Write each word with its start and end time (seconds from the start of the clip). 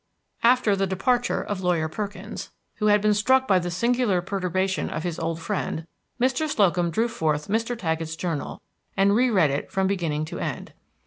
After 0.41 0.75
the 0.75 0.87
departure 0.87 1.43
of 1.43 1.61
Lawyer 1.61 1.87
Perkins, 1.87 2.49
who 2.77 2.87
had 2.87 3.01
been 3.01 3.13
struck 3.13 3.47
by 3.47 3.59
the 3.59 3.69
singular 3.69 4.19
perturbation 4.19 4.89
of 4.89 5.03
his 5.03 5.19
old 5.19 5.39
friend, 5.39 5.85
Mr. 6.19 6.49
Slocum 6.49 6.89
drew 6.89 7.07
forth 7.07 7.49
Mt. 7.49 7.77
Taggett's 7.77 8.15
journal, 8.15 8.63
and 8.97 9.15
re 9.15 9.29
read 9.29 9.51
it 9.51 9.69
from 9.69 9.85
beginning 9.85 10.25
to 10.25 10.39
end. 10.39 10.73